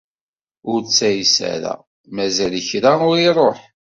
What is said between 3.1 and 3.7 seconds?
iruḥ.